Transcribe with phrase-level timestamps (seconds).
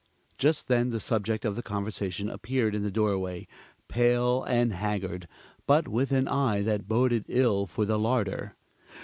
[0.39, 3.45] Just then the subject of the conversation appeared in the doorway,
[3.87, 5.27] pale and haggard,
[5.67, 8.55] but with an eye that boded ill for the larder.